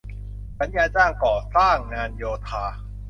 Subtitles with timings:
[0.59, 2.65] สัญญาจ้างก่อสร้างงานโยธา